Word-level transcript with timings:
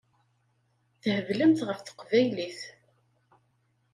Theblemt 1.01 1.65
ɣef 1.67 1.79
teqbaylit. 1.81 2.59